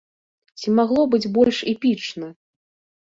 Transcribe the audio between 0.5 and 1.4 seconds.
Ці магло быць